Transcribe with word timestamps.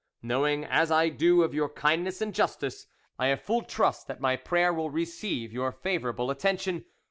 Knowing 0.23 0.65
as 0.65 0.89
I 0.89 1.09
do 1.09 1.43
of 1.43 1.53
your 1.53 1.69
kindness 1.69 2.21
and 2.23 2.33
justice, 2.33 2.87
I 3.19 3.27
have 3.27 3.39
full 3.43 3.61
trust 3.61 4.07
that 4.07 4.19
my 4.19 4.35
prayer 4.35 4.73
will 4.73 4.89
receive 4.89 5.53
your 5.53 5.71
favourable 5.71 6.31
attention. 6.31 6.85